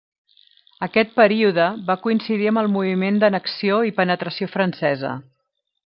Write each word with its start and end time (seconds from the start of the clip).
Aquest 0.85 1.11
període 1.19 1.67
va 1.91 1.97
coincidir 2.07 2.49
amb 2.53 2.63
el 2.63 2.71
moviment 2.79 3.21
d'annexió 3.25 3.79
i 3.91 3.97
penetració 4.03 4.53
francesa. 4.57 5.15